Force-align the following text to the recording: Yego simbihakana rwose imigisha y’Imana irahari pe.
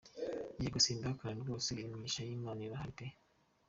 Yego 0.61 0.77
simbihakana 0.85 1.39
rwose 1.43 1.69
imigisha 1.83 2.21
y’Imana 2.23 2.59
irahari 2.67 2.93
pe. 2.97 3.05